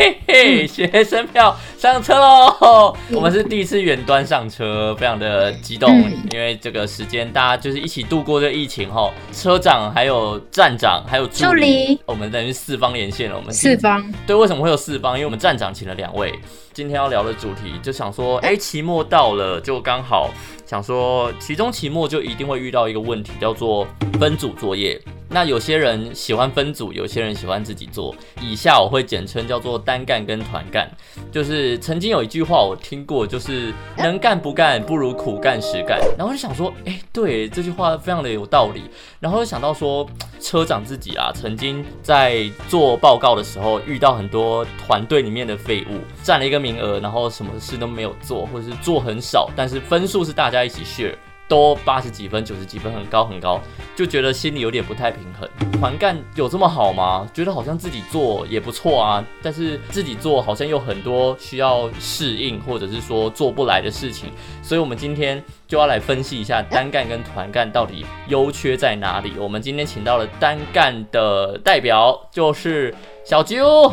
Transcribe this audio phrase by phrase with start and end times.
[0.00, 2.96] 嘿嘿，学生票上车喽！
[3.12, 5.90] 我们是第一次远端上车，非常的激动，
[6.32, 9.12] 因为这个时间大家就是一起度过这疫情哈。
[9.30, 13.36] 车长、还有站长、还有助理，我们等于四方连线了。
[13.36, 15.16] 我们四方对，为什么会有四方？
[15.16, 16.32] 因为我们站长请了两位。
[16.72, 20.30] 今天要聊的主题就想说，哎，期末到了，就刚好
[20.64, 23.86] 想说，其中期末就一定会遇到一个问题，叫做
[24.20, 25.00] 分组作业。
[25.32, 28.12] 那有些人喜欢分组，有些人喜欢自己做。
[28.40, 30.90] 以下我会简称叫做单干跟团干。
[31.30, 36.00] 就是曾经有一句话我听过，就是能干不干不如苦干实干。
[36.18, 38.82] 然后就想说，哎，对这句话非常的有道理。
[39.20, 40.04] 然后就想到说，
[40.40, 51.14] 车长自己啊，曾经在做报告的时候遇到很多团队里面的废物，占了一个名额，然后什么事都没有做，或者是做很少，但是分数是大家一起 share。
[51.48, 53.60] 都八十几分、九十几分，很高很高，
[53.96, 55.48] 就觉得心里有点不太平衡。
[55.72, 57.28] 团干有这么好吗？
[57.34, 64.30] 觉得好像自己做也不错啊，但是自己做好像有很多需要适应，或者是说做不来的事情。
[64.62, 69.32] 所以，我们今天就要来分析一下单干跟团干到底优缺在哪里。
[69.36, 73.92] 我们今天请到了单干的代表，就是小啾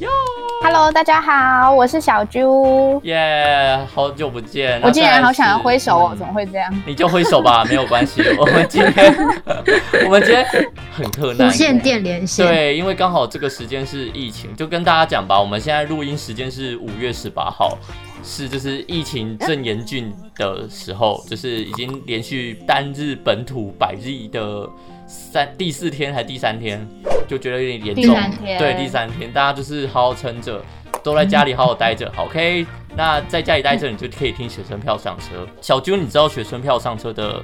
[0.00, 0.08] 哟。
[0.62, 3.00] Hello，大家好，我是小猪。
[3.04, 4.80] 耶，好久不见！
[4.82, 6.82] 我竟然好想要挥手哦，怎么会这样？
[6.86, 8.22] 你就挥手吧， 没有关系。
[8.38, 9.14] 我们今天，
[10.04, 10.46] 我们今天
[10.90, 12.46] 很特难，无线电连线。
[12.46, 15.40] 对，因为刚好这个时间是疫情，就跟大家讲吧。
[15.40, 17.78] 我们现在录音时间是五月十八号，
[18.24, 24.68] 是就是疫情正严峻的时候，就是已经连续单日本土百日的。
[25.06, 26.84] 三第四天还是第三天，
[27.28, 28.16] 就觉得有点严重。
[28.58, 30.60] 对，第三天，大家就是好好撑着，
[31.02, 32.12] 都在家里好好待着。
[32.18, 35.46] OK，那在家里待着，你就可以听学生票上车。
[35.60, 37.40] 小啾，你知道学生票上车的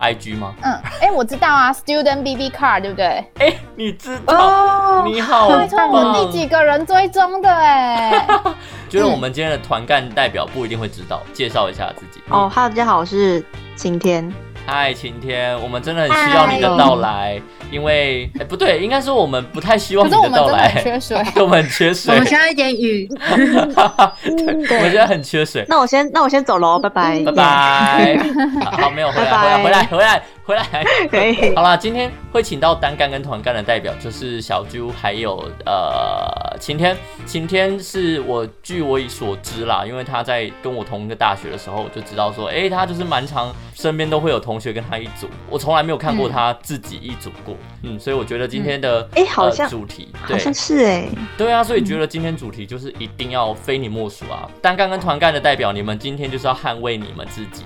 [0.00, 0.54] IG 吗？
[0.62, 3.06] 嗯，哎，我知道啊，Student BB Car，对不对？
[3.38, 5.06] 哎，你知道？
[5.06, 7.48] 你好，拜托，我第几个人追踪的？
[7.48, 8.26] 哎，
[8.90, 12.20] 觉得我们今天的团干代表不一定会知道，介绍一下自己。
[12.28, 13.44] 哦，Hello，大家好，我是
[13.76, 14.28] 晴天。
[14.66, 17.40] 嗨，晴天，我们真的很需要你的到来，
[17.70, 20.72] 因为哎，不对，应该说我们不太希望你的到来。
[20.82, 23.06] 缺水，我们缺水，我们需要一点雨。
[23.20, 25.64] 我觉得很缺水。
[25.68, 28.18] 那我先，那我先走喽，拜拜，拜拜。
[28.80, 30.22] 好，没有回来，回来，回来，回来。
[30.44, 31.54] 回来 可以。
[31.54, 36.96] 好啦，今天会请到单干跟团干的代表，就是小猪还有呃晴天。
[37.26, 45.28] 晴天是我据我所知啦，因为他在跟我同一个大学的时候，我就知道说，哎，他就是蛮常身边都会有同学跟他一组。
[45.48, 54.48] 我从来没有看过他自己一组过，嗯，所以我觉得今天的哎好像主题好像是哎，对啊，所以觉得今天主题就是一定要非你莫属啊！
[54.60, 57.64] 单干跟团干的代表，你们今天就是要捍卫你们自己。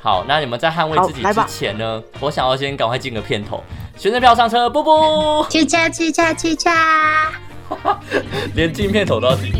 [0.00, 2.02] 好，那你们在捍卫自己之前呢？
[2.20, 3.62] 我想要先赶快进个片头，
[3.96, 7.32] 学生票上车，不不， 去恰去恰去恰，
[8.54, 9.52] 连进片头都要自己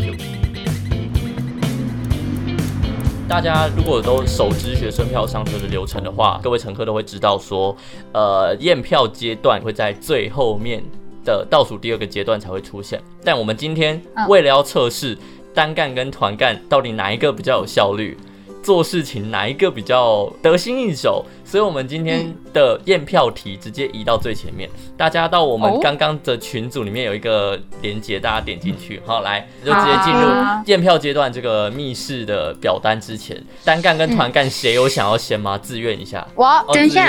[3.27, 7.75] 大家如果都熟知学生票上车的流程的话，各位乘客都会知道说，
[8.13, 10.81] 呃，验票阶段会在最后面
[11.23, 12.99] 的倒数第二个阶段才会出现。
[13.23, 15.15] 但我们今天为了要测试
[15.53, 18.17] 单干跟团干到底哪一个比较有效率。
[18.61, 21.25] 做事情哪一个比较得心应手？
[21.43, 24.69] 所以，我们今天的验票题直接移到最前面。
[24.95, 30.29] 大家到我们刚刚的群组里面有一个连接，大家点进去，好，来就直接进入
[30.65, 33.41] 验票阶段这个密室的表单之前。
[33.63, 35.57] 单干跟团干谁有想要先吗？
[35.57, 36.27] 自愿一下。
[36.35, 37.07] 我等一下。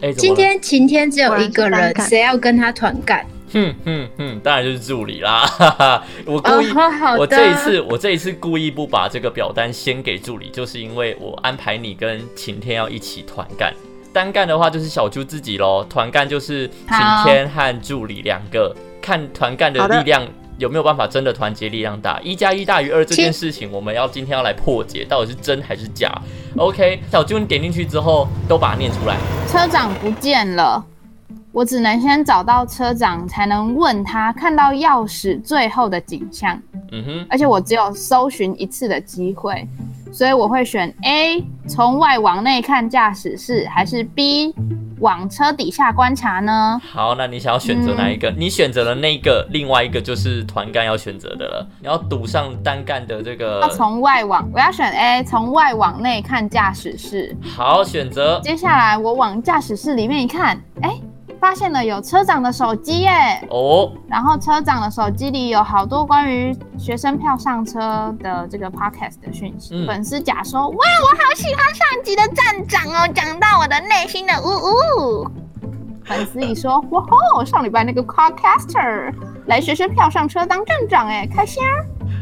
[0.00, 3.26] 哎，今天晴天只有一个人，谁要跟他团干？
[3.52, 5.46] 哼哼哼，当然就是助理啦！
[5.46, 6.72] 哈哈，我故意，
[7.18, 13.72] 我这一次，我这一次故意不把这个表单先给助理，就是因为我安排你跟晴天要一起团干，
[14.12, 20.26] 单干的话就是小猪自己喽，团干就是晴天和助理两个，看团干的力量
[20.58, 26.12] 有没有办法真的团结力量大，一加一大于二这件事情，我们要今天要来破解，到底是真还是假
[26.56, 29.16] ？OK，小猪你点进去之后都把它念出来，
[29.46, 30.84] 车长不见了。
[31.58, 36.56] 我只能先找到车长，才能问他看到钥匙最后的景象。
[36.92, 39.66] 嗯哼，而且我只有搜寻一次的机会，
[40.12, 44.54] 所以我会选 A，从外往内看驾驶室，还是 B，
[45.00, 46.80] 往车底下观察呢？
[46.92, 48.30] 好，那你想要选择哪一个？
[48.38, 51.68] 你选择了那个，另外一个就是团干要选择的了。
[51.80, 53.58] 你要赌上单干的这个。
[53.62, 57.36] 要从外往，我要选 A，从外往内看驾驶室。
[57.42, 58.40] 好，选择。
[58.44, 60.94] 接下来我往驾驶室里面一看，哎。
[61.40, 63.10] 发现了有车长的手机耶！
[63.50, 69.86] 哦，然后车长的手机里有好多关于学生票上车的这个 podcast 的讯息。
[69.86, 75.30] 粉丝甲说：“哇，我好喜欢上集的站长哦，讲到我的内心的呜呜。”
[76.04, 77.02] 粉丝乙说：“哇
[77.34, 79.12] 吼，上礼拜那个 carcaster
[79.46, 81.70] 来学生票上车当站长，哎，开心啊！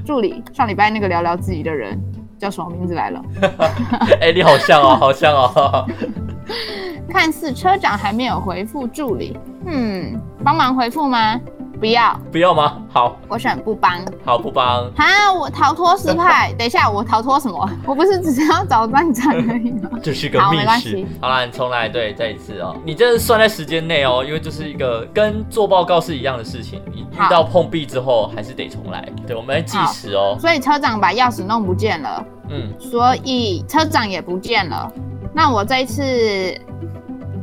[0.05, 1.99] 助理，上礼拜那个聊聊自己的人
[2.39, 3.23] 叫什么名字来了？
[4.21, 5.87] 哎，你好像哦，好像哦。
[7.13, 11.41] 看似车长还没有回复助理，嗯，帮忙回复吗？
[11.79, 12.79] 不要，不要吗？
[12.89, 14.01] 好，我选不帮。
[14.25, 14.91] 好，不帮。
[14.97, 16.51] 啊，我逃脱失败。
[16.57, 17.69] 等一下，我逃脱什么？
[17.85, 19.91] 我不是只是要找站长而已吗？
[20.03, 21.05] 这是个密室。
[21.21, 22.75] 好了，你重来，对，再一次哦。
[22.83, 26.81] 你这是算在时间内哦，因为就是一个跟做报告是一样的事情。
[26.95, 29.07] 你遇到碰壁之后，还是得重来。
[29.27, 30.35] 对，我们来计时哦。
[30.41, 32.25] 所以车长把钥匙弄不见了。
[32.49, 32.73] 嗯。
[32.81, 34.91] 所以车长也不见了。
[35.37, 36.03] 那我这一次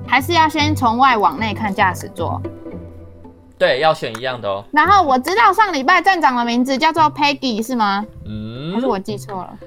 [0.07, 2.41] 还是要先从外往内看驾驶座。
[3.55, 4.65] 对，要选一样的哦。
[4.71, 8.03] 然后我知道上礼拜站长的名字叫做 Peggy 是吗？
[8.25, 9.57] 嗯，还是我记错了？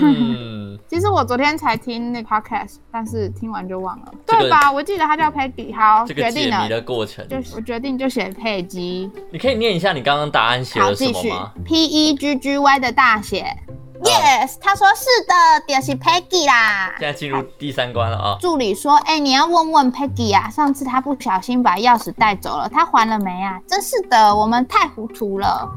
[0.00, 4.70] 嗯， 其实我昨天才听那 podcast，但是听完就忘了，对吧？
[4.70, 5.74] 我记得他叫 Peggy。
[5.74, 6.68] 好，决定了。
[6.68, 9.10] 的过程，就我决定就写佩姬。
[9.32, 13.44] 你可以念一下你刚刚答案写了什么吗？P E G G Y 的大写。
[14.02, 15.34] Yes，他说是的，
[15.66, 16.94] 就是 Peggy 啦。
[16.98, 18.36] 现在进入第三关了啊！
[18.40, 25.68] 助理说：“哎，你要问问 Peggy 啊，上次他不小心把钥匙带走了，他还了没啊？”真是的，我们太糊涂了。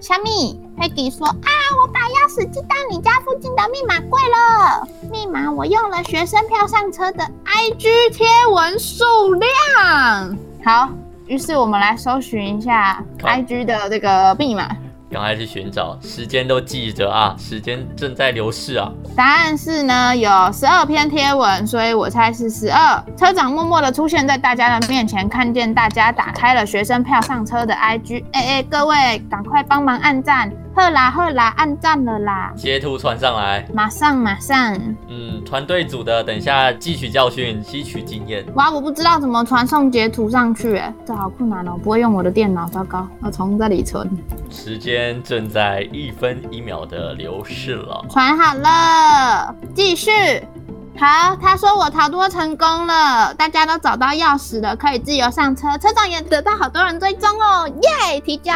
[0.00, 1.48] 小米，Peggy 说：“啊，
[1.80, 10.88] 我把钥匙寄到你家附近的密码柜了，密码我用了学生票上车的 IG 贴文数量。”好，
[11.26, 14.68] 于是我们来搜寻一下 IG 的这个密码。
[15.10, 18.92] 赶快去寻找，时间都记着啊，时间正在流逝啊。
[19.16, 23.02] 答案是呢，有十二篇贴文，所以我猜是十二。
[23.16, 30.52] 车长默默的出现在大家的面前，看见大家打开了学生票上车的 IG，哎哎，各位赶快帮忙按赞。
[30.74, 32.52] 赫啦赫啦，按赞了啦！
[32.56, 34.74] 截图传上来，马上马上。
[35.08, 38.44] 嗯，团队组的，等一下汲取教训，吸取经验。
[38.54, 44.08] 哇，我不知道怎么传送截图上去，哎，这好困难哦，不会用我的电脑，糟糕，要从这里存。
[44.50, 50.10] 时间正在一分一秒的流逝了，传好了，继续。
[51.00, 58.20] 好，他说我逃脱成功了，大家都找到钥匙了，可以自由上车，车长也得到好多人追踪哦，耶！
[58.20, 58.52] 提交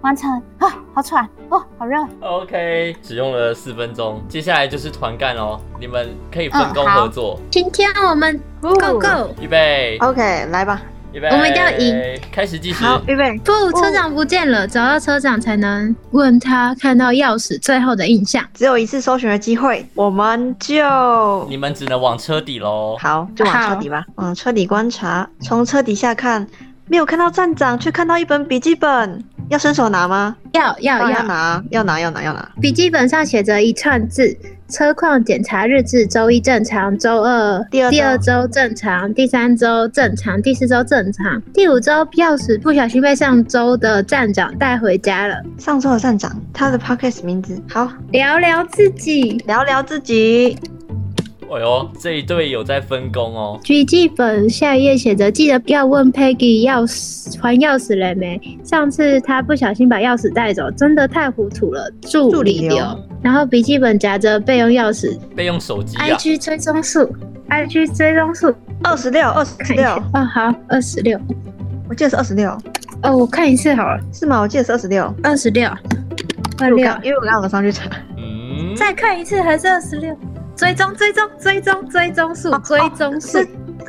[0.00, 0.28] 完成
[0.58, 1.96] 啊，好喘哦，好热。
[2.20, 7.38] OK，只用了四分钟，接下来就是团干哦，你们可以分工合作。
[7.52, 10.82] 今天我们 Go Go，预备，OK，来吧。
[11.30, 12.20] 我们一定要赢！
[12.30, 12.84] 开始计时。
[12.84, 13.38] 好，预备。
[13.38, 18.44] 不，车长不见了，找到车长才能问他看到钥匙最后的印象。
[18.52, 22.96] 只有一次搜寻的机会，我们就你们只能往车底喽。
[22.98, 24.04] 好，就往车底吧。
[24.16, 26.46] 往车底观察，从车底下看，
[26.86, 29.24] 没有看到站长，却看到一本笔记本。
[29.48, 30.36] 要伸手拿吗？
[30.52, 32.50] 要要要拿，要拿要拿要拿。
[32.60, 34.36] 笔记本上写着一串字：
[34.68, 45.36] 车况检查日志，周一正常，周二第二第二周正常，第三周正常，第四周正常，第五周钥匙不小心被上周的站长带回家了。
[45.58, 50.58] 上周的站长，他的 podcast 名字好，聊聊自己，聊聊自己。
[51.48, 53.60] 哎呦，这一对有在分工哦。
[53.62, 58.40] 笔记本下一页写着：记得要问 Peggy 钥匙还钥匙了没？
[58.64, 61.90] 上次他不小心把钥匙带走，真的太糊涂了。
[62.02, 62.76] 助理留。
[63.22, 65.96] 然后笔记本夹着备用钥匙，备用手机。
[65.96, 67.08] IG 追踪数
[67.48, 69.88] ，IG 追踪数二十六，二十六。
[70.14, 71.18] 哦，好，二十六。
[71.88, 72.50] 我记得是二十六。
[73.02, 74.00] 哦，我看一次好了。
[74.12, 74.40] 是吗？
[74.40, 75.14] 我记得是二十六。
[75.22, 75.68] 二十六。
[76.58, 77.88] 二六，因为我刚刚上去查。
[78.16, 78.74] 嗯。
[78.74, 80.16] 再看一次还是二十六。
[80.56, 83.38] 追踪追踪追踪追踪数追踪数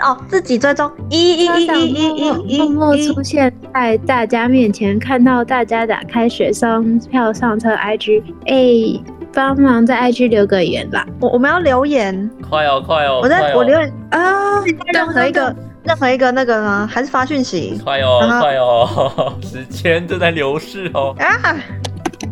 [0.04, 9.02] 哦，自己追踪一一一一一一默默出现在大家面前，看到大家打开学生票上车 IG，哎，
[9.34, 11.08] 帮忙在 IG 留个言吧。
[11.20, 14.62] 我我们要留言，快哦快哦，我在我留言啊，
[14.94, 16.88] 任何一个任何一个那个呢？
[16.92, 17.82] 还是发讯息？
[17.84, 21.56] 快哦快哦， 时间正在流逝哦啊，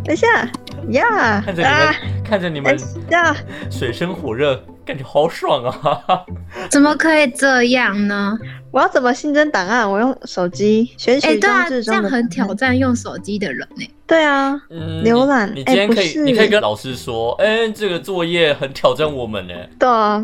[0.04, 0.48] 等一下。
[0.92, 1.42] 呀！
[1.46, 2.78] 看着你们，看着你们，
[3.10, 3.36] 呀，
[3.72, 6.26] 水深火热，感觉好爽啊！
[6.70, 8.38] 怎么可以这样呢？
[8.76, 9.90] 我要怎么新增档案？
[9.90, 12.02] 我用手机选取装置中的。
[12.02, 13.90] 这样很挑战用手机的人呢。
[14.06, 15.50] 对啊，浏览。
[15.56, 19.54] 你今天可以，你可以跟老师说，哎，这个作业很挑战我们呢。
[19.80, 20.22] 对啊，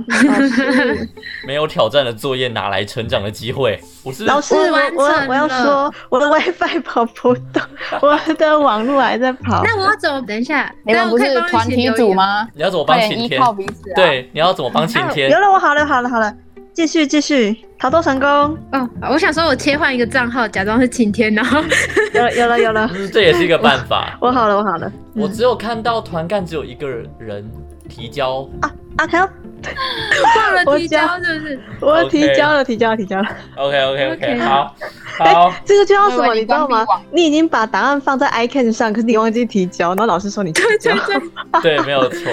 [1.48, 3.79] 没有挑战的作业哪来成长的机会？
[4.03, 7.63] 我是老师，我我我要说，我的 WiFi 跑不动，
[8.03, 9.63] 我的网络还在跑。
[9.63, 10.22] 那我要怎么？
[10.24, 12.46] 等一下，你们不是团体组吗？
[12.53, 13.41] 你要怎么帮晴天？
[13.96, 15.29] 对，你要怎么帮晴天？
[15.31, 16.36] 有了，我好了，好了，好了。
[16.73, 18.29] 继续继续，逃脱成功。
[18.71, 21.61] 哦，我想说，我切换一个账号，假装是晴天，然后
[22.13, 24.17] 有了有了有了， 这也是一个办法。
[24.21, 24.91] 我好了，我好了。
[25.13, 26.87] 我只有看到团干只有一个
[27.19, 27.49] 人
[27.89, 29.07] 提交啊啊！
[29.07, 31.59] 还要忘了 提交是不是？
[31.81, 33.27] 我提交了，提交了，提交了。
[33.57, 34.75] OK OK OK，好，
[35.17, 35.53] 好。
[35.65, 36.33] 这个就叫什么？
[36.33, 36.85] 你知道吗？
[37.11, 40.93] 你已经把答案放在 iCan 上，可是你忘记提交，然后老师说你提交。
[41.61, 42.31] 对，没有错。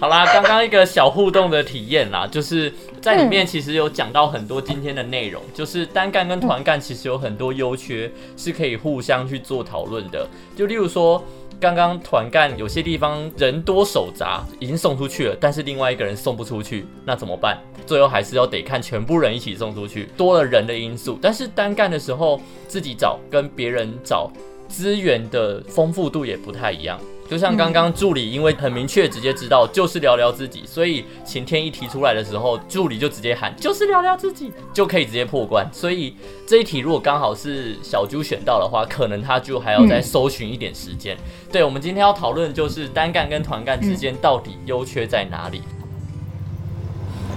[0.00, 10.26] 好啦，刚刚一个小互动的体验啦，就是在里面其实有讲到很多今天的内容，就是单干跟团干其实有很多优缺是可以互相去做讨论的。
[10.56, 11.22] 就例如说。
[11.60, 17.58] 刚刚团干有些地方人多手杂，已经送出去了，但是另外一个人送不出去，那怎么办？
[17.84, 21.18] 最后还是要得看全部人一起送出去，多了人的因素。
[21.20, 24.30] 但是单干的时候自己找跟别人找
[24.68, 26.96] 资源的丰富度也不太一样。
[27.28, 35.68] 就像刚刚助理，因为很明确直接知道就是聊聊自己，所以晴天一提出来的时候，助理就直接喊就是聊聊自己，就可以直接破关。
[35.70, 36.16] 所以
[36.46, 41.14] 这一题如果刚好是小猪选到的话，可能他就还要再搜寻一点时间。
[41.52, 45.62] 对，我们今天要讨论就是单干跟团干之间到底优缺在哪里。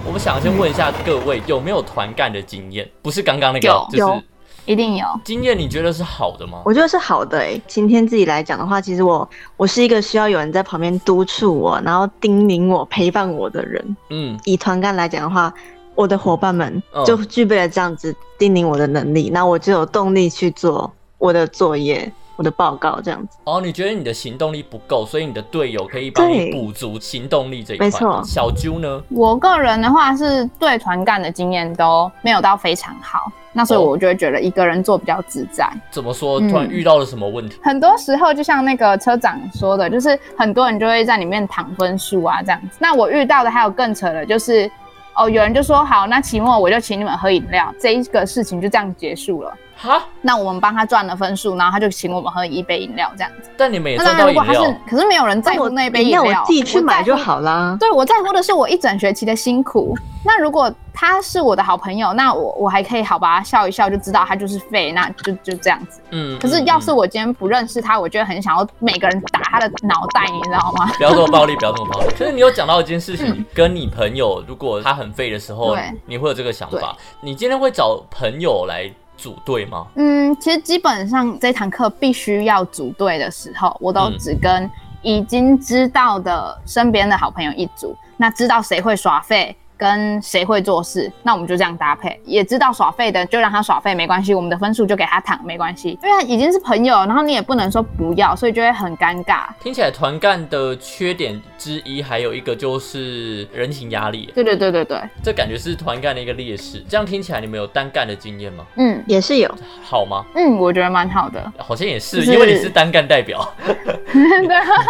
[0.06, 2.90] 我们想先问一下各位有没有团干的经验？
[3.02, 4.22] 不是刚刚那个，就是。
[4.64, 6.62] 一定有经验，你觉得是好的吗？
[6.64, 7.60] 我觉得是好的诶。
[7.66, 13.96] 今天自己来讲的话，其实我我是一个需要有人在旁边督促我，然后叮咛我、陪伴我的人。
[14.10, 15.52] 嗯，以团干来讲的话，
[15.94, 22.12] 我的伙伴们就具备了这样子叮咛我的能力，那我就有动力去做我的作业。
[22.36, 27.86] 我的报告这样子哦，你觉得你的行动力不够，所以你的队友可以帮你补足行动力这一块。
[27.86, 29.02] 没错，小猪呢？
[29.10, 35.68] 我个人的话是对团干的经验都没有到非常好，那所以我就会觉得一个人做比较自在。
[35.90, 36.40] 怎么说？
[36.40, 37.58] 突然遇到了什么问题？
[37.62, 42.78] 很多时候就像那个车长说的，就是很多人就会在里面躺分数啊这样子。
[42.78, 44.70] 那我遇到的还有更扯的，就是
[45.14, 49.52] 哦，有人就说好，那期末我就请你们喝饮料，这一个事情就这样结束了。
[49.82, 53.50] 哈，那我们帮他赚了分数，然后他就请我们喝一杯饮料这样子。
[53.56, 54.74] 但你们也赚到饮料。
[54.88, 57.76] 可是没有人在乎那一杯饮料，我自己去买就好啦。
[57.80, 59.98] 对，我在乎的是我一整学期的辛苦。
[60.24, 66.00] 那如果他是我的好朋友，那我我还可以好把他笑一笑，就知道他就是废，那就就这样子。
[66.10, 66.38] 嗯。
[66.38, 70.86] 可是要是我今天不认识他，我觉得很想要每个人打他的脑袋，你知道吗？
[70.96, 72.06] 不要这么暴力，不要这么暴力。
[72.16, 76.96] 可是你有讲到一件事情，跟你朋友，如果他很废的时候，你会有这个想法。
[77.20, 78.88] 你今天会找朋友来。
[79.22, 79.86] 组队吗？
[79.94, 84.68] 嗯，其实基本上这堂课必须要组队的时候，我都只跟
[85.00, 89.56] 已经知道的身边的好朋友一组，那知道谁会耍废。
[89.82, 92.20] 跟谁会做事，那我们就这样搭配。
[92.24, 95.98] 也知道耍废的就让他耍废，没关系，我们的分数就给他躺，没关系。
[96.04, 99.46] 因为已经是朋友，然后你也不能说不要，所以就会很尴尬。
[99.60, 104.30] 听起来团干的缺点之一，还有一个就是人情压力。
[104.32, 106.80] 对对对对对，这感觉是团干的一个劣势。
[106.88, 108.64] 这样听起来，你们有单干的经验吗？
[108.76, 109.52] 嗯，也是有。
[109.82, 110.24] 好吗？
[110.36, 111.52] 嗯，我觉得蛮好的。
[111.58, 113.52] 好像也是，因为你是单干代表。
[113.66, 113.74] 对。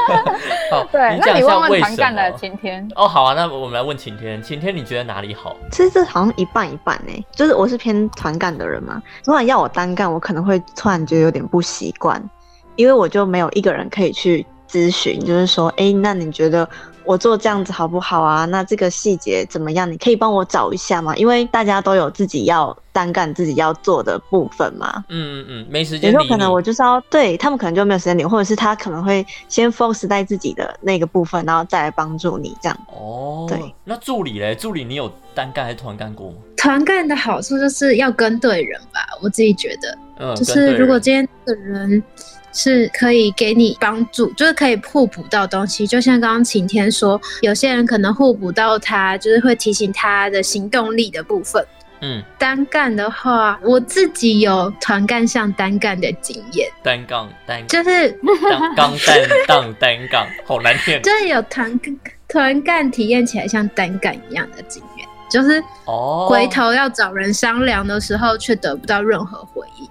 [0.70, 1.18] 好，对。
[1.18, 2.86] 那你问问团干的晴天。
[2.94, 4.42] 哦，好啊，那我们来问晴天。
[4.42, 4.81] 晴天，你。
[4.82, 5.56] 你觉得哪里好？
[5.70, 7.26] 其实这好像一半一半呢。
[7.30, 12.20] 就是我是偏团干的人嘛，如果要我单干，我可能会突然觉得有点不习惯，
[12.74, 16.68] 因为我就没有一个人可以去咨询，就是说，哎，那你觉得？
[17.04, 18.44] 我做这样子好不好啊？
[18.46, 19.90] 那这个细节怎么样？
[19.90, 21.16] 你可以帮我找一下吗？
[21.16, 25.04] 因为大家都有自己要单干、自己要做的部分嘛。
[25.08, 26.12] 嗯嗯嗯，没时间。
[26.12, 32.78] 有时候可能我就是要对他们，可能就没有时间理，或者是他可能会先 focus 在自己的那个部分，然后再来帮助你这样。
[32.88, 33.74] 哦，对。
[33.84, 34.54] 那助理嘞？
[34.54, 36.36] 助理你有单干还是团干过吗？
[36.56, 39.98] 团干的好处就是要跟对人吧，我自己觉得。
[40.18, 40.36] 嗯。
[40.36, 42.02] 就是如果今天的人。
[42.52, 45.86] 是可以给你帮助，就是可以互补到东西。
[45.86, 51.64] 就像刚刚晴天说，有些人可能互补到他，就是会提醒他的行动力的部分。
[52.04, 56.68] 嗯，单干的话，我自己有团干像单干的经验。
[56.82, 58.10] 单杠单就是
[58.76, 61.00] 杠单杠单杠，好难念。
[61.02, 61.80] 就是有团
[62.26, 69.88] 团干体验起来像单干一样的经验，就是哦，回头要找人商量的时候，却得不到任何回应。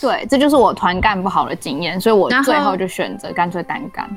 [0.00, 4.08] 对，这就是我团干不好的经验，所以我最后就选择干脆单干。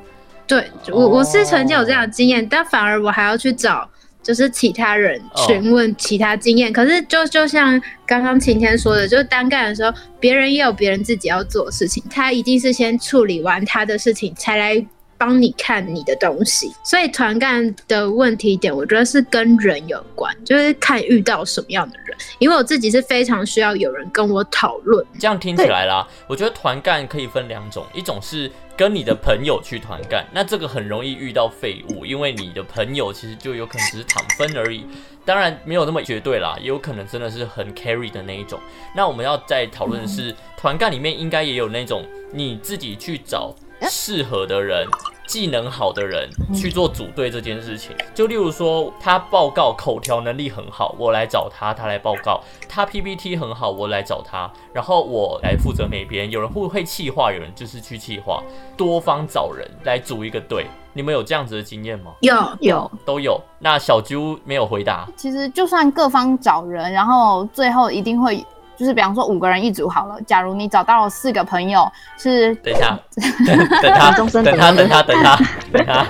[0.48, 3.90] 对我，我是曾经有这样的经验，但反而我还要去找
[4.22, 6.72] 就是其他人询问其他经验。
[6.72, 14.86] 可是就就像刚刚晴天说的，就是单干的时候，别人也有别人自己要做的事情，他一定是先处理完他的事情才来。
[15.18, 22.18] 帮你看你的东西，所以团干的问题点，我觉得是跟人有关，就是看遇到什么样的人。
[22.40, 25.04] 因为我自己是非常需要有人跟我讨论。
[25.20, 34.86] 这样听起来啦，我觉得团干可以分两种，一种是跟你的朋友去团干，那这个很容易遇到废物，因为你的朋友其实就有可能只是躺分而已，
[35.26, 38.60] 当然没有那么绝对啦，也有可能真的是很 carry 的那一种。
[38.96, 43.54] 那我们要在讨论的是团干里面应该也有那种你自己去找
[43.90, 44.88] 适合的人。
[45.26, 47.96] 技能好的人去做组队这件事情。
[48.14, 56.30] 就例如说，他报告口条能力很好，我来找他，他来报告；他 PPT 很好，我来找他，然后我来负责美编。
[56.30, 58.44] 有人会会气化，有人就是去气化，
[58.76, 60.68] 多方找人来组一个队。
[60.92, 62.12] 你们有这样子的经验吗？
[62.20, 63.42] 有有都有。
[63.60, 65.08] 那小啾没有回答。
[65.16, 68.46] 其实就算各方找人，然后最后一定会。
[68.76, 73.00] 就是比方说五个人一组好了，假如你找到了四个朋友，是等一下，
[73.82, 75.36] 等他，等他，等他， 等他，
[75.72, 76.06] 等他。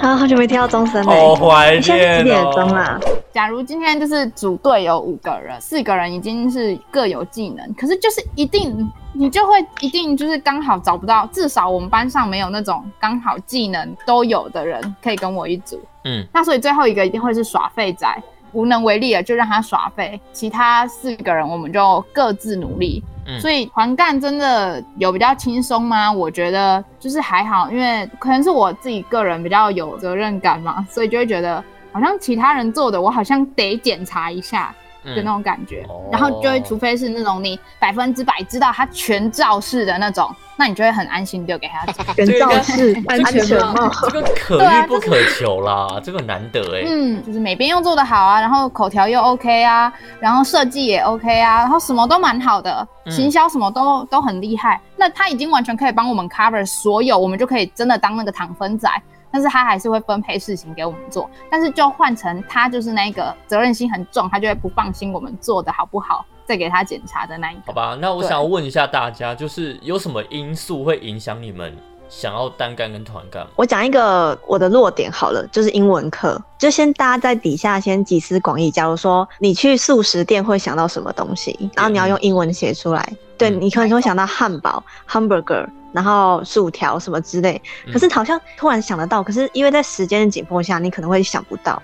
[0.00, 1.82] 好好久没听到钟声了，好怀念
[2.18, 3.00] 几点钟啊？
[3.32, 15.80] 假如今天就是组队有五个人，四个人已经是各有技能，可是就是一定你就会一定就是刚好找不到，至少我们班上没有那种刚好技能都有的人可以跟我一组。
[16.04, 18.06] 嗯，那所以最后一个一定会是耍废仔。
[18.54, 20.18] 无能为力了，就让他耍废。
[20.32, 23.02] 其他四个人，我们就各自努力。
[23.40, 26.12] 所以黄干真的有比较轻松吗？
[26.12, 34.74] 我觉得就是还好，因为可能是我自己个人比较有责任感嘛，所以就会觉得好像其他人做的，我好像得检查一下。
[35.04, 41.84] 的那种感觉，然后就会，除非是那种你百分之百知道他全罩式的那种，那你就会很安心丢给他。
[42.14, 46.84] 全罩式安全帽， 这个可遇不可求啦，这个难得哎。
[46.86, 54.80] 嗯，就是每边又做得好啊，然后口条又 OK 啊，然后设计也 OK 啊，然后什么都蛮好的，行销什么都都很厉害。
[54.96, 58.88] 那他已经完全可以帮我们 cover 所有，我们就可以真的当那个糖分仔。
[59.34, 67.62] 但是他还是会分配事情给我们做，但是就换成他就是那个责任心很重，他就会不放心我们做的好不好，再给他检查的那一个。
[67.66, 71.76] 好吧，那我想问一下大家，就是有什么因素会影响你们
[72.08, 73.44] 想要单干跟团干？
[73.56, 78.70] 我讲一个我的弱点好了，就是英文课，就先大家在底下先集思广益。
[78.70, 83.04] 假如说你去素食店会想到什么东西，然后你要用英文写出来，
[83.36, 85.66] 对你可能会想到汉堡 （hamburger）。
[85.94, 91.80] 然后薯条什么之类，可是好像突然想得到，可是因为在时间的紧迫下，你可能会想不到。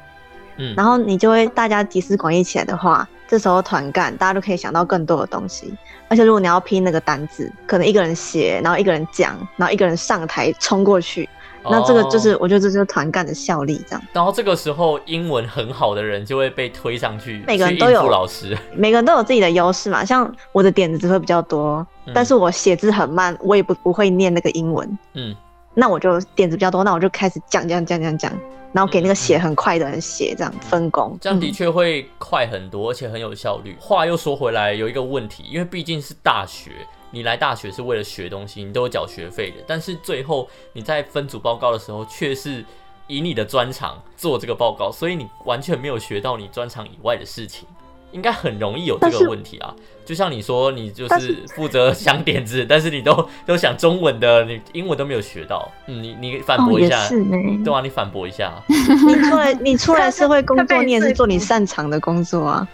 [0.56, 5.72] 嗯，然后你就会大家集思广益起来的话，这时候团干大家都可以想到更多的东西。
[6.08, 11.28] 而且如果你要拼那个单子，可能一个人写，然后一个人讲，然后一个人上台冲过去。
[11.62, 14.02] 那这个就是，我觉得这就是团干的效力，这样。
[14.12, 20.04] 然后这个时候，英文很好的人就会被推上去，每个人都有老师， 每个人都有自己的优势嘛。
[20.04, 24.98] 像我的点子只会比较多，但是我写字很慢，我也不不会念那个英文。
[25.14, 25.34] 嗯，
[25.74, 28.32] 那我就点子比较多，那我就开始讲讲讲讲讲，
[28.72, 33.76] 然后给那个写很快的人写，这样分工，这样的确会快很多，而且很有效率。
[33.78, 36.70] 话又说回来，有一个问题，因为毕竟是大学。
[37.10, 42.64] 你来大学是为了学东西，你都有缴学费的，但是最后你在分组报告的时候，却是
[43.06, 47.66] 以你的专长做这个报告，所以你完全没有学到你专长以外的事情，
[48.12, 49.74] 应该很容易有这个问题啊。
[50.04, 55.70] 就像你说，你就是负责想点子，但是你都都想中文的，你英文都没有学到。
[55.86, 58.52] 嗯，你你反驳一下，对啊，你反驳一下。
[58.68, 62.68] 你出来，你出来社会工作， 你也是做你擅长的工作啊。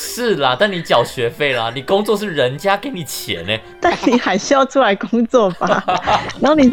[0.00, 5.82] 是啦，但你缴学费啦，你工作是人家给你钱呢，但你还是要出来工作吧。
[6.40, 6.68] 然后你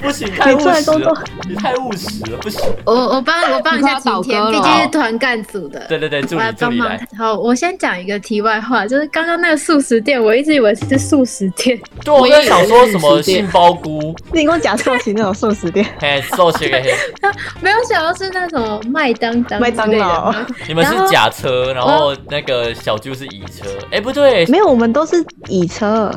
[0.00, 2.60] 不行，太务实了，你太务实了，不行。
[2.84, 5.86] 我我帮我帮一下晴天，毕竟是团干组的。
[5.88, 7.00] 对对对，助理助理来。
[7.16, 11.80] 好，我先讲一个题外话，就是刚刚那个素食店，我一直以为是素食店。
[12.04, 15.86] 对，我在想说什么杏鲍菇，你跟我讲寿喜那种素食店。
[15.98, 16.94] 嘿，寿喜给。
[17.62, 20.34] 没有想到是那种麦当当麦当劳，
[20.68, 21.85] 你们是假车，然后。
[21.86, 26.10] 然后那个小舅是乙车，哎，不对，没有，我们都是乙车，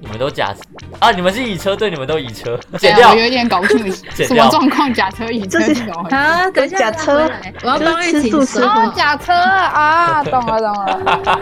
[0.00, 0.54] 你们都假
[0.98, 1.10] 啊？
[1.10, 5.58] 你们是乙车，对，你们都乙车，剪掉，我有点搞不清楚 什么状况，假车乙车
[6.10, 6.50] 啊？
[6.50, 7.30] 等一下假车，
[7.62, 11.40] 我要帮玉婷说，假车啊， 懂了懂了，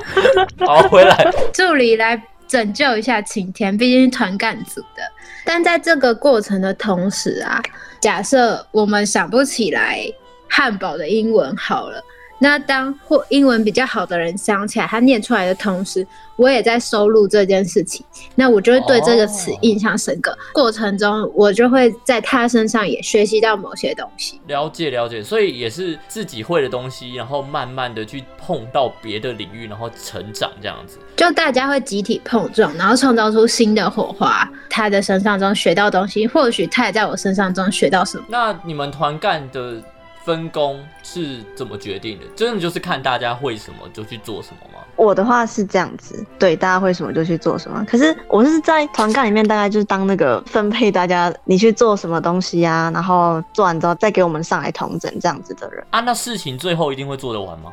[0.67, 5.03] 好，回来，助理来拯救一下晴天，毕竟是团干组的，
[5.45, 7.63] 但在这个过程的同时啊，
[8.01, 10.05] 假设我们想不起来
[10.49, 12.03] 汉堡的英文好了。
[12.41, 20.37] 那当或英文比较好的人想起来，他念出来的同时，我也在收录这件事情，那我就会对这个词印象深刻。
[20.53, 24.41] 过程中，我就会在他身上也学习到某些东西。
[24.47, 30.99] 了解了解，所以也是自己会的东西，然后慢慢的去碰到别的领域，然后成长这样子。
[31.17, 34.49] 就大家会集体碰撞，然后创造出新的火花。
[34.71, 38.25] 他的身上中学到东西，或许他也在我身上中学到什么。
[38.29, 39.83] 那你们团干的？
[40.29, 42.27] 分工是怎么决定的？
[42.37, 44.85] 真的就是看大家会什么就去做什么吗？
[44.95, 47.83] 我的话是这样子，对，大家会什么就去做什么。
[47.89, 56.01] 可是我是在团干里面，大概就是当那个分配大家你去做什么东西呀，然后做完之后再给我们上来统整这样子的人啊。
[56.01, 57.73] 那事情最后一定会做得完吗？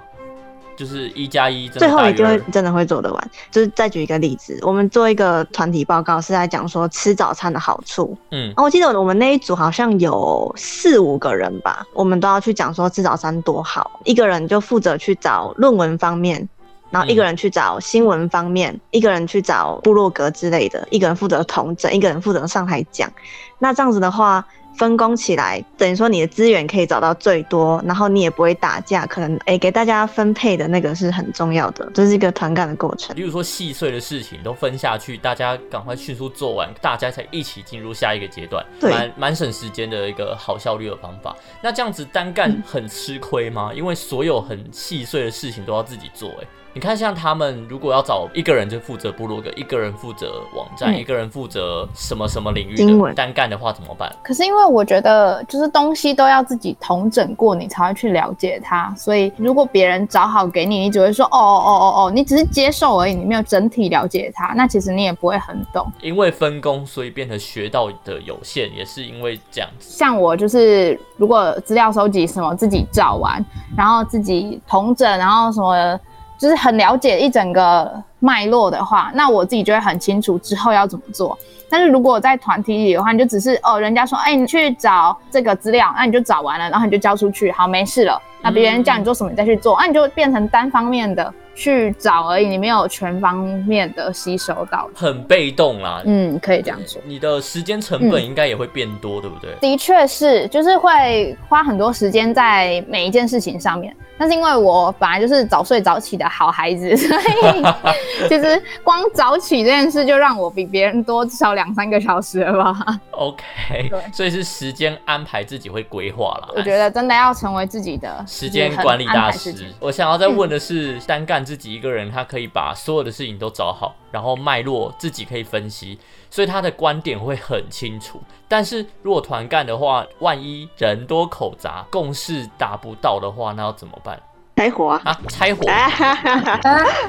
[0.75, 3.31] 就是一加一，最后你就会真的会做得完。
[3.51, 8.17] 就是再举一个例子，我们做一个团体报告，是在讲说吃早餐的好处。
[8.31, 13.99] 嗯，我记得我们那一组好像有四五个人吧，我们都要去讲说吃早餐多好。
[14.03, 16.47] 一个人就负责去找论文方面，
[16.89, 23.11] 然后一个人去找新闻方面，一个人去找部落格之类的，一个人负责同整，一个人负责上台讲。
[23.59, 24.45] 那这样子的话。
[24.77, 29.05] 分工起来，等于说你的资源可以找到最多，然后你也不会打架。
[29.05, 33.15] 可能诶，给大家分配的那个是很重要的，这是一个团干的过程。
[33.15, 41.33] 比如说细碎的事情都分下去，大家赶快迅速做完，大家才一起进入下一个阶段，蛮蛮省时间的一个好效率的方法。
[41.61, 43.71] 那这样子单干很吃亏吗？
[43.73, 46.47] 因为所有很细碎的事情都要自己做，诶。
[46.75, 54.13] 你看，像他们如果要找一个人就负责部落格，一个人负责网站，一个人负责什么什么领域的单干的话怎么办？
[54.21, 58.93] 可是因为我觉得，就是东西都要自己统整过，你才会去了解它。
[58.97, 65.89] 所以如果别人找好给你，你只会说哦哦哦哦哦，你只是接受而已，你没有整体了解它，那其实你也不会很懂。
[66.01, 69.97] 因为分工，所以变得学到的有限，也是因为这样子。
[69.97, 73.41] 像我就是，如果资料收集什么自己找完，
[73.77, 75.97] 然后自己统整，然后什么。
[76.37, 81.37] 就是很了解一整个脉络的话，那我自己就会很清楚之后要怎么做。
[81.69, 88.21] 但是如果在团体里的话，你就只是哦，人家说，哎，你去找这个资料，那你就找完了，然后你就交出去，好，没事了。
[88.41, 91.33] 那别人叫你做什么，你再去做，那你就变成单方面的。
[91.55, 96.01] 去找而已，你没有全方面的吸收到，很被动啦。
[96.05, 97.01] 嗯，可以这样说。
[97.05, 99.55] 你的时间成本应该也会变多，对不对？
[99.61, 103.95] 的确是，就是会花很多时间在每一件事情上面。
[104.17, 107.63] 但是因为我本来就是早睡早起的好孩子，所以
[108.29, 112.97] 其实光早起这件事就让我比别人多至少两三个小时了吧。
[113.11, 116.53] OK，所以是时间安排自己会规划了。
[116.55, 119.53] 我觉得真的要成为自己的时间管理大师。
[119.81, 121.44] 我想要再问的是，单干。
[121.45, 125.99] 自己一个人，他可以把所有的事情都找好，然后脉络自己可以分析，
[126.31, 128.19] 所以他的观点会很清楚。
[128.47, 134.19] 但是如果团干的话，万一人多口杂，共识达不到的话，那要怎么办？
[134.57, 135.21] 拆伙啊！
[135.27, 135.63] 拆 伙！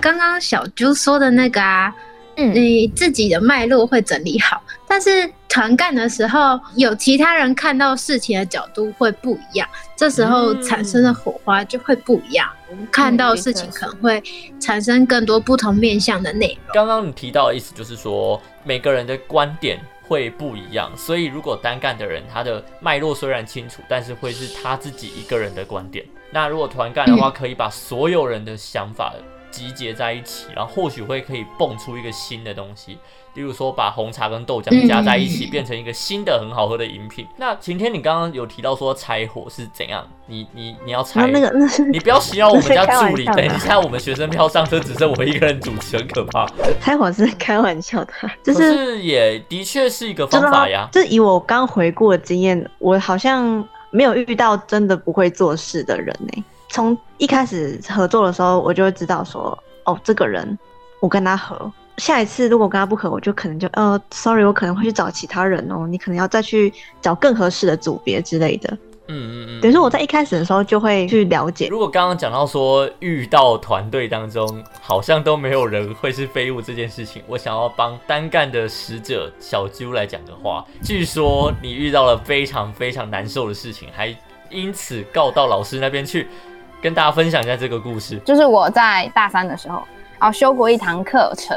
[0.00, 1.94] 刚刚小猪说的那个啊。
[2.36, 12.48] 嗯，你自己的脉络会整理好，但是团干的时候，有其他人看到事情的角度会不一样，这时候产生的火花就会不一样。
[12.68, 14.22] 我们看到事情可能会
[14.60, 16.74] 产生更多不同面向的内容。
[16.74, 26.04] 刚刚你提到的意思就是说，每个人的观点会不一样，所以如果单干的人他的脉络虽然清楚，但是会是他自己一个人的观点。
[26.30, 29.14] 那如果团干的话，可以把所有人的想法。
[29.56, 32.98] 集结在一起，然后或许会可以蹦出一个新的东西，
[33.32, 37.26] 例如说把红茶跟豆浆加在一起，变成一个新的很好喝的饮品。
[37.38, 40.06] 那晴天，你刚刚有提到说拆火是怎样？
[40.26, 41.50] 你你你要拆那个？
[41.90, 43.24] 你不要需要我们家助理。
[43.24, 46.46] 等一下，我们学生票上车，只剩我一个人主持，很可怕。
[46.82, 48.12] 拆火是开玩笑的，
[48.44, 50.86] 就是也的确是一个方法呀。
[50.92, 56.44] 就以我刚回顾的经验，我好像没有遇到真的不会做事的人呢。
[56.68, 60.58] 从一开始合作的时候，我就会知道说，哦，这个人
[61.00, 68.76] 我跟他合，下一次如果跟他不合，我就可能就呃，sorry，我可能会去找其他人哦，你可能要再去找更合适的组别之类的。
[69.08, 69.60] 嗯嗯嗯。
[69.60, 71.68] 等于说我在一开始的时候就会去了解。
[71.68, 84.14] 如果刚刚讲到说遇到团队当中好像都没有人会是废物这件事情，我想要帮单干的使者小猪来讲的话，据说你遇到了非常非常难受的事情，还
[84.50, 86.26] 因此告到老师那边去。
[86.82, 89.82] 跟大家分享一下这个故事，就是我在大三的时候，
[90.18, 91.56] 然后修过一堂课程，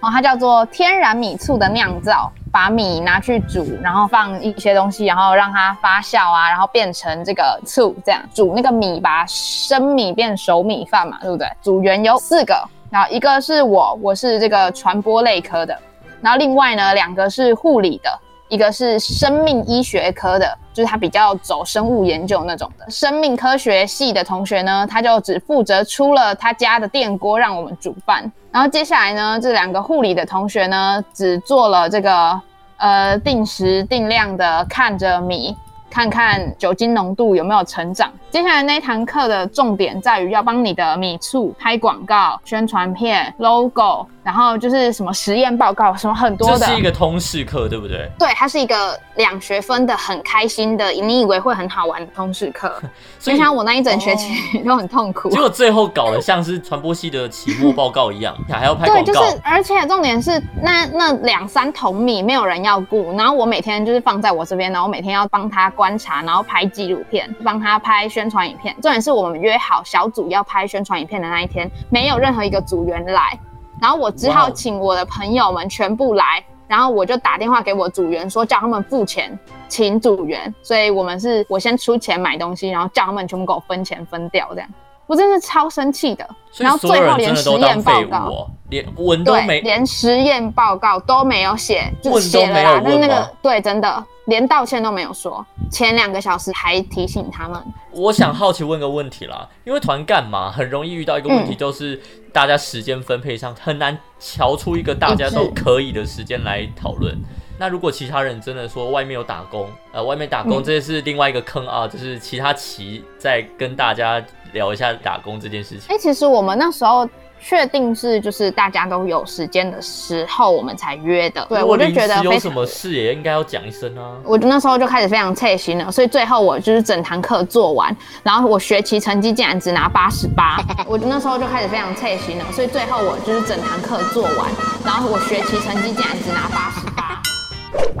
[0.00, 11.48] 然后它叫做天然米醋的酿造，把米拿去煮，然后放一些东西，然后让它发酵啊，然后变成这个醋，这样煮那个米，把生米变熟米饭嘛，对不对？
[11.62, 15.78] 组员有四个，然后一个是我，我是这个传播类科的，
[16.20, 18.10] 然后另外呢两个是护理的。
[18.48, 22.84] 一个是生命医学科的，就是他比较走生物研究那种的。
[22.90, 28.30] 生命科学系的同学呢，他就只负责出了他家的电锅让我们煮饭。
[28.52, 32.38] 然后接下来呢，这两个护理的同学呢，只做了这个
[32.76, 35.56] 呃定时定量的看着米，
[35.88, 38.12] 看看酒精浓度有没有成长。
[38.30, 44.06] 接下来那堂课的重点在于要帮你的米醋拍广告、宣传片、logo。
[44.26, 46.58] 然后就是什么实验报告，什么很多的。
[46.58, 48.10] 这是一个通识课，对不对？
[48.18, 52.74] 对，它是一个两学分的，很开心的，你以为会很好玩的通识课。
[53.20, 54.34] 所以像我那一整学期
[54.66, 55.30] 都很痛苦。
[55.30, 59.04] 结果最后搞得像是传播系的期末报告一样，还要拍广告。
[59.04, 68.74] 对，就是，而且重点是那那两三桶米没有人要顾，然后我每天就是放在我这边，然后每天要帮他观察，然后拍纪录片，帮他拍宣传影片。
[68.82, 73.38] 重点是我们约好小组要拍宣传影片的那一天，没有任何一个组员来。
[73.80, 84.68] 然后我只好请我的朋友们全部来，然后我就打电话给我组员说叫他们付钱请组员，所以我们是我先出钱买东西，然后叫他们全部给我分钱分掉这样，
[85.06, 86.28] 我真是超生气的。
[86.58, 92.80] 然后最后连实验报告连文都没，连实验报告都没有写，就写了啦。
[92.82, 95.44] 那那个对，真的连道歉都没有说。
[95.70, 97.60] 前两个小时还提醒他们。
[97.90, 102.00] 我想好奇问个问题啦，因为团干嘛很容易遇到一个问题，就是
[102.32, 107.16] 大家时间分配上很难瞧出一个大家都可以的时间来讨论。
[107.58, 115.86] 那如果其他人真的说外面有打工，呃，外面打工这是另外一个坑啊，就是其他棋在跟大家聊一下打工这件事情。
[115.88, 117.08] 哎，其实我们那时候。
[117.40, 121.46] 确定是就是大家都有时间的时候，我们才约的。
[121.48, 124.16] 对，我就觉得有什么事也应该要讲一声啊。
[124.24, 130.60] 我那时候就开始非常刺心了，所以最后我就是整堂课做完，然后我学期成绩竟然只拿八十八。
[130.88, 134.50] 我那时候就开始非常刺心了，所以最后我就是整堂课做完，
[134.84, 137.20] 然后我学期成绩竟然只拿八十八。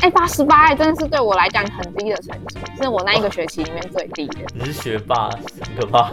[0.00, 4.40] 哎，八十八哎，真的是对我来讲很低的成绩，是我那一个学期里面最低的。
[4.54, 6.10] 你是学霸，很可怕。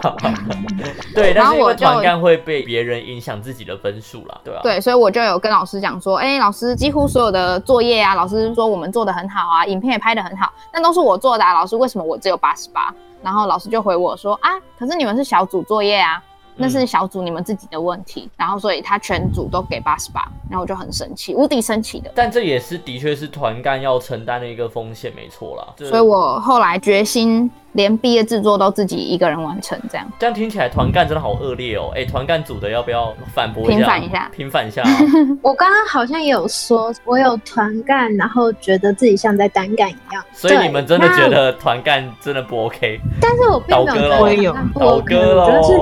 [1.14, 4.60] 对，但是因为团干会被别人影响自己的分数啦，对吧？
[4.62, 12.92] 对，所以我就有跟老师讲说，哎，老师几乎所有的作业啊，老师说我们做的很好啊，影片也拍的很好，那都是我做的，啊老师为什么我只有八十八？
[13.22, 16.22] 然后老师就回我说啊，可是你们是小组作业啊。
[16.56, 22.10] 那是小组你们自己的问题，然后所以他全组都给八十八，然后我就很生气，无敌生气的。
[22.14, 25.86] 但这也是的确是团干要承担的一个风险，没错啦。
[25.88, 27.50] 所以我后来决心。
[27.74, 31.92] 连毕业制作都自己一个人完成，这样这样听起来团干真的好恶劣哦！
[31.94, 33.76] 哎，团干组的要不要反驳一下？
[33.76, 34.82] 平反一下，平反一下。
[35.42, 40.24] 我刚刚好像也有说，我有团干，然后觉得自己像在单干一样。
[40.32, 43.00] 所以你们真的觉得团干真的不 OK？
[43.20, 45.72] 但是我并没有觉得不 OK，我觉得是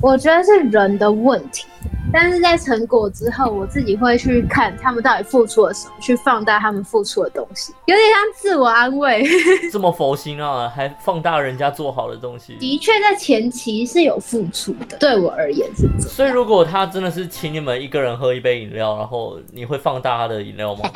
[0.00, 1.66] 我觉得是人的问题。
[2.12, 9.24] 但是在成果之后，我自己会去看他们到底付出了什么，去放大他们付出的东西，有点像自我安慰。
[9.72, 12.56] 这么佛心啊，还放大人家做好的东西。
[12.60, 16.08] 的确，在前期是有付出的，对我而言是这样。
[16.08, 20.90] 所以，如果他真的是请你们一个人喝一杯饮料，然后你会放大他的饮料吗？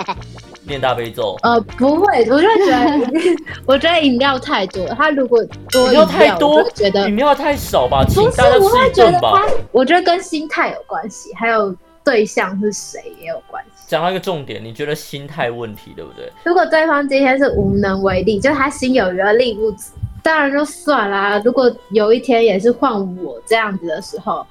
[0.67, 1.37] 念大悲咒？
[1.43, 4.87] 呃，不会，我就觉得， 我觉得饮料太多。
[4.89, 8.05] 他如果多饮料太多，觉得饮料太少吧？
[8.05, 11.75] 不是，我会觉得他，我觉得跟心态有关系，还有
[12.05, 13.85] 对象是谁也有关系。
[13.89, 16.31] 讲到一个重点，你觉得心态问题对不对？
[16.45, 21.41] 如果对方今天是无能为力，就是他心有余而力不足，当然就算啦。
[21.45, 24.45] 如果有一天也是换我这样子的时候，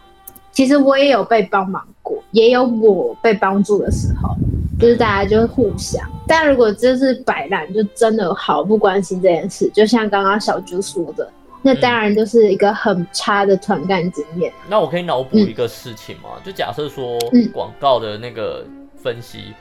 [0.54, 4.30] 其实我也有被帮忙过，也有我被帮助的时候。
[4.77, 9.69] 就是大家就互相，但如果这是摆烂，就真的毫不关心这件事。
[9.73, 14.51] 就像刚刚小猪说的，那当然就是一个很差的团干经验。
[14.67, 16.31] 那我可以脑补一个事情吗？
[16.43, 17.17] 就假设说
[17.53, 18.65] 广告的那个
[18.97, 19.53] 分析，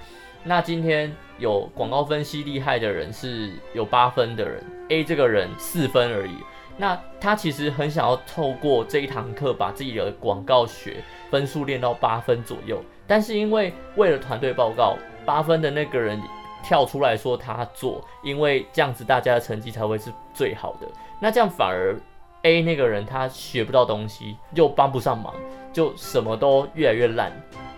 [0.43, 6.35] 那今天有广告分析厉害的人是有八分的人，A 这个人四分而已。
[6.77, 10.97] 那他其实很想要透过这一堂课把自己的广告学
[11.31, 12.83] 分数练到八分左右。
[13.07, 16.21] 但是因为为了团队报告，八分的那个人
[16.63, 20.87] 跳出来说他做，因为这样子大家的成绩才会是最好的。
[21.21, 21.95] 那这样反而
[22.43, 25.35] A 那个人他学不到东西，又帮不上忙，
[25.73, 27.33] 就什么都越来越烂，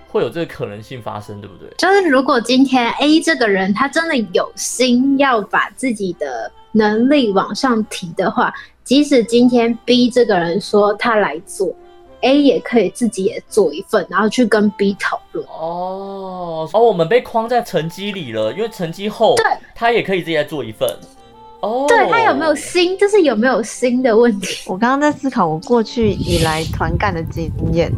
[0.08, 1.68] 会有这个可能性发生，对不对？
[1.78, 8.52] 就是如果今天 A 这个人他真的有心要把自己的能力往上提的话，
[8.84, 11.74] 即使今天 B 这个人说他来做。
[12.26, 15.46] A 也可以自己也做一份，然后去跟 B 讨论。
[15.46, 19.44] 哦，哦，我们被框在成绩里了，因为成绩后，对，
[19.76, 20.88] 他也可以自己来做一份。
[21.60, 24.64] 哦，对他有没有新，就是有没有新的问题。
[24.68, 27.92] 我刚刚在思考我过去以来团干的经验，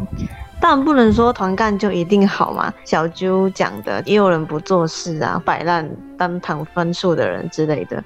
[0.61, 2.71] 但不能说团干就一定好嘛。
[2.85, 8.03] 小啾讲的，也有人不做事啊，摆烂、单躺分数的人之类的。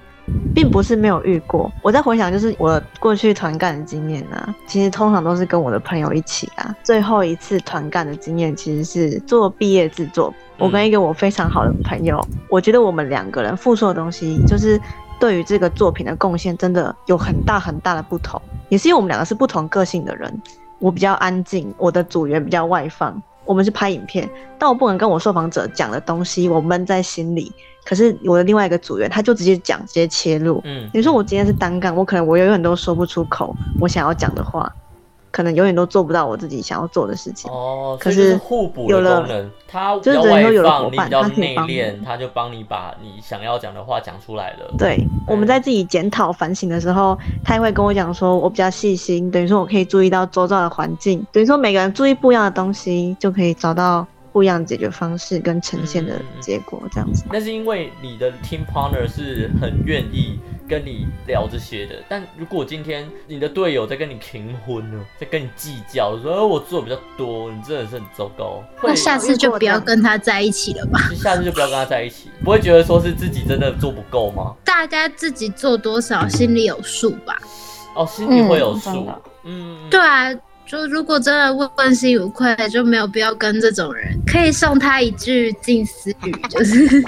[0.55, 6.75] 并不是没有遇过，我在回想，就是我过去团干的经验啊，其实通常都是跟我的朋友一起啊。
[6.83, 10.33] 最后一次团干的经验，其实是做毕业制作。
[10.57, 14.79] 我跟一个我非常好的朋友，我觉得我们两个人付出的东西，就是
[15.19, 18.41] 对于这个作品的贡献，真的有很大很大的不同。
[18.69, 20.41] 也是因为我们两个是不同个性的人，
[20.79, 23.21] 我比较安静，我的组员比较外放。
[23.45, 27.51] 我们是拍影片，但我不能跟我受访者讲的东西，我闷在心里。
[27.85, 30.61] 可是我的另外一个组员，他就直接讲，直接切入。
[30.63, 34.73] 嗯，你说我今天是单干，我可能我有很多说不出口我想要讲的话。
[35.33, 37.97] 可能永远都做不到我自己想要做的事情哦。
[37.99, 44.71] 可是互补的功能，他就是外有放，你比较内敛，他就帮你把你想要讲的话讲出来了。
[44.77, 54.05] 对，我们在自己检讨反省的时候，他也会跟我讲说，我比较细心，等于说我可以注意到周遭的环境，等于说每个人注意不一样的东西，就可以找到。
[54.31, 57.23] 不一样的解决方式跟呈现的结果，这样子。
[57.31, 61.95] 那是因为你的 team partner 是很愿意跟你聊这些的。
[62.07, 68.63] 但如果今天你的队友在跟你平婚呢，在跟你计较，说我做的比较多，你真的是很糟糕。
[68.81, 70.99] 那下次就不要跟他在一起了吧？
[71.15, 74.55] 下次就不要跟他在一起，不会觉得说是自己真的做不够吗？
[74.63, 77.37] 大家自己做多少心里有数吧。
[77.95, 79.07] 哦，心里会有数。
[79.43, 80.31] 嗯，对啊。
[80.73, 84.19] 就如果真的问心无愧，就没有必要跟这种人。
[84.25, 86.99] 可以送他一句近思语，就是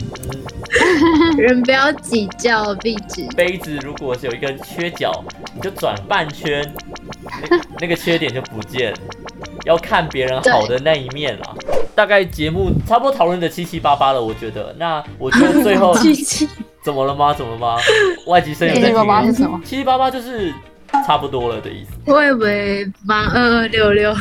[1.35, 3.25] 人不要计较壁纸。
[3.35, 5.11] 杯子如果是有一个缺角，
[5.55, 6.63] 你就转半圈，
[7.81, 8.93] 那个缺点就不见。
[9.65, 11.55] 要看别人好的那一面啦。
[11.95, 14.75] 大概节目差不多讨论的七七八八了，我觉得。
[14.77, 16.47] 那我觉得最后 七七
[16.83, 17.33] 怎么了吗？
[17.33, 17.77] 怎么了吗？
[18.27, 19.59] 外籍生有七七八八是什么？
[19.65, 20.53] 七七八八就是。
[21.03, 21.91] 差不多了的意思。
[22.05, 24.19] 我以为八二二六六的。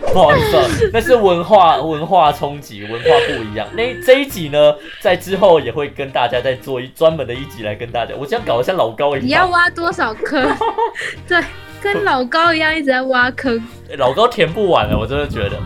[0.12, 3.68] 不好意思，那是文化文化冲击，文化不一样。
[3.74, 8.14] 那这一集呢，在之后也会跟大家再做一专门的一集来跟大家。
[8.18, 9.26] 我想搞得像老高一样。
[9.26, 10.42] 你要挖多少坑？
[11.28, 11.38] 对，
[11.82, 13.62] 跟老高一样一直在挖坑。
[13.98, 15.58] 老高填不完了，我真的觉得。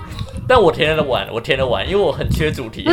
[0.49, 2.91] 但我填的完，我填的完，因为我很缺主题。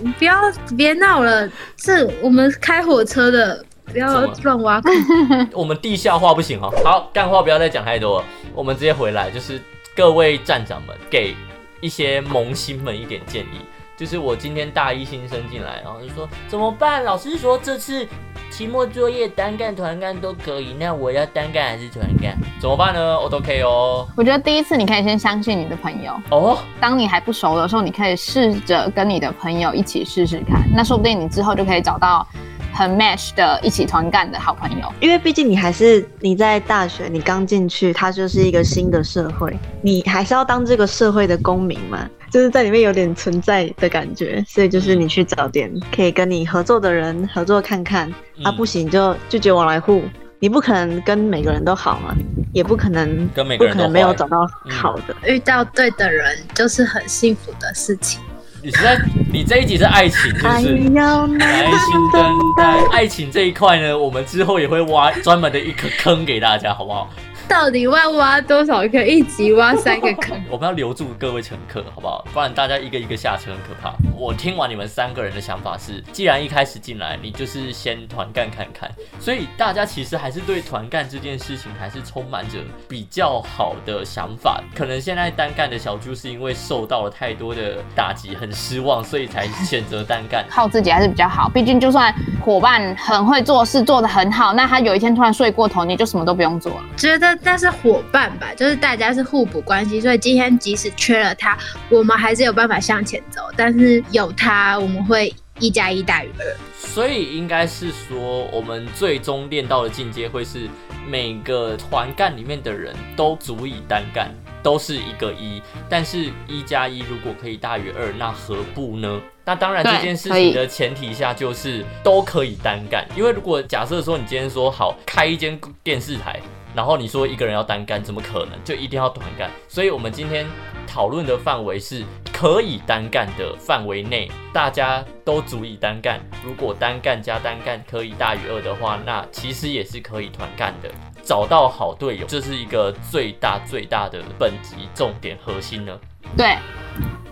[0.00, 0.34] 你 不要
[0.76, 3.64] 别闹了，是我们开火车的。
[3.92, 4.92] 不要乱挖坑，
[5.52, 6.72] 我们地下化不行哦。
[6.84, 8.22] 好，干话不要再讲太多，
[8.54, 9.60] 我们直接回来，就是
[9.94, 11.34] 各位站长们给
[11.80, 13.60] 一些萌新们一点建议。
[13.96, 17.04] 就是我今天大一新生进来，然后就说怎么办？
[17.04, 18.08] 老师说这次
[18.50, 22.34] 期末作业单干、团干都可以，那我要单干还是团干？
[22.58, 23.20] 怎么办呢？
[23.20, 24.08] 我都可以哦。
[24.16, 26.56] 我觉得第一次你可以先相信你的朋友哦。
[26.80, 32.26] 当你还不熟的时候，你可以试着跟你的朋友一起试试看，那说不定你之后就可以找到。
[32.72, 50.02] 很 match 的一起团干的好朋友，因为毕竟你还是你在大学，你刚进去，它就是一个新的社会，你还是要当这个社会的公民嘛，就是在里面有点存在的感觉，所以就是你去找点可以跟你合作的人合作看看，啊不行就拒绝往来户，
[50.38, 52.14] 你不可能跟每个人都好嘛，
[52.52, 58.20] 也不可能跟每个人不可能没有找到好的，遇到对的人就是很幸福的事情。
[58.62, 58.98] 你实在，
[59.32, 67.08] 你这一集是爱情，就是耐心等待爱情这一块呢，我们之后也会挖专门的一个坑给大家，好不好？
[67.50, 69.04] 到底要挖多少个？
[69.04, 70.40] 一集挖三个坑？
[70.48, 72.24] 我们要留住各位乘客，好不好？
[72.32, 73.92] 不然大家一个一个下车很可怕。
[74.16, 82.58] 我听完你们三个人的想法是，既然一开始进来，你就是先团干看看，所以大家其实还是对团干这件事情还是充满着
[82.88, 84.62] 比较好的想法。
[84.72, 90.46] 可能现在单干的小猪是因为受到了太多的打击，很失望，所以才选择单干。
[90.48, 96.84] 靠自己还是比较好，毕竟就算伙伴很会做事，做得很好，那他有一天突然睡过头，你就什么都不用做了。
[96.96, 97.39] 觉得。
[97.42, 101.56] 但是伙伴吧，就是大家是互补关系，所以今天即使缺了他，
[101.88, 103.42] 我们还是有办法向前走。
[103.56, 106.56] 但是有他，我们会一加一大于二。
[106.76, 110.68] 所以应该是说，我们最终练到的境界会是
[111.08, 114.30] 每个团干里面的人都足以单干，
[114.62, 115.62] 都是一个一。
[115.88, 119.20] 但是一加一如果可以大于二，那何不呢？
[119.44, 123.06] 那当然，这件事情的前提下就是都可以单干。
[123.16, 126.40] 因为如果假设说你今天说好开一间电视台。
[126.74, 128.52] 然后你说一个人要单干，怎么可能？
[128.64, 129.50] 就一定要团干？
[129.68, 130.46] 所以我们今天
[130.86, 136.20] 讨论的范围是可以单干的范围内，大家都足以单干。
[136.44, 140.90] 如果单干加单干可以大于二的话，那其实也是可以团干的。
[141.22, 145.92] 找到好队友，这是一个最大最大的本级重点核心呢。
[146.36, 146.56] 对，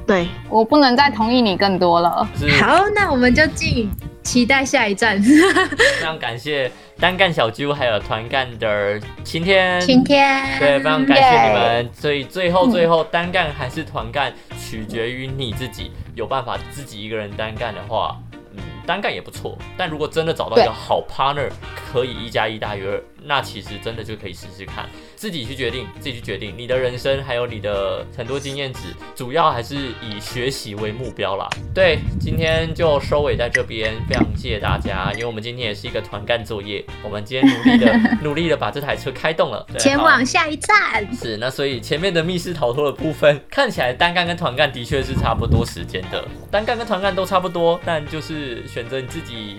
[0.07, 2.29] 对我不能再同意你更多了。
[2.61, 3.91] 好，那我们就进。
[4.29, 5.19] 期待下一站。
[5.25, 9.81] 非常感谢单干小猪还有团干的晴天。
[9.81, 10.45] 晴天。
[10.59, 11.91] 对，非常感谢你们。
[11.95, 15.91] 所以最后最后单干还是团干，取决于你自己。
[16.15, 18.21] 有办法自己一个人单干的话，
[18.53, 19.57] 嗯，单干也不错。
[19.79, 24.85] 但如果真的找到一个好 partner，可以一加一大于二，那其实真的就可以试试看，
[25.19, 31.49] 自己去决定，自己去决定你的人生还有你的很多经验值，主要还是以学习为目标啦。
[31.75, 41.13] 对，今天就收尾在这边，非常谢谢大家，因为我们今天也是一个团干作业，我们今天努力的 努力的把这台车开动了，前往下一站。
[41.13, 49.57] 是，那所以前面的密室逃脱的部分，看起来单干跟团干的确是差不多时间的，单干跟团干都差不多，但就是选择你自己。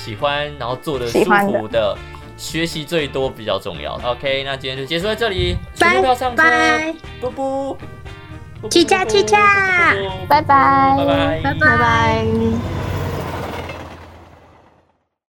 [0.00, 1.94] 喜欢，然后做的舒服的，
[2.40, 4.00] 学习最多比较重要。
[4.02, 6.00] OK，那今天就结束在这里，拜
[6.34, 7.76] 拜，不不，
[8.70, 9.94] 七加七加，
[10.26, 12.24] 拜拜，拜拜，拜拜。